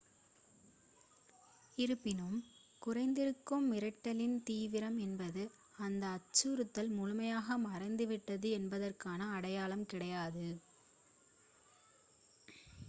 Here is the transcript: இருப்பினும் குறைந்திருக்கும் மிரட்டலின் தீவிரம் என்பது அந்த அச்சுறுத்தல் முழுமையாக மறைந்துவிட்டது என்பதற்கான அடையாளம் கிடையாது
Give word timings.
இருப்பினும் 1.77 2.37
குறைந்திருக்கும் 2.81 3.67
மிரட்டலின் 3.67 4.37
தீவிரம் 4.43 4.97
என்பது 4.97 5.43
அந்த 5.79 6.03
அச்சுறுத்தல் 6.11 6.91
முழுமையாக 6.91 7.57
மறைந்துவிட்டது 7.67 8.49
என்பதற்கான 8.59 9.29
அடையாளம் 9.31 9.85
கிடையாது 9.85 10.47